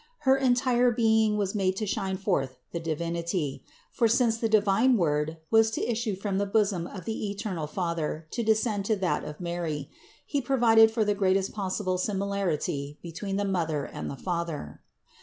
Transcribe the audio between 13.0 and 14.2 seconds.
between the Mother and the